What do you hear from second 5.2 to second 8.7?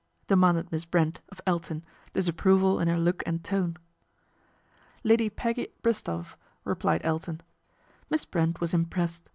Peggy Bristowe," replied Elton. Miss Brent